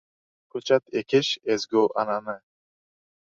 [0.53, 2.37] Ko‘chat ekish– ezgu an’ana